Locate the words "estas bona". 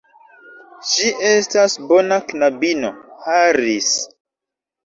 1.33-2.19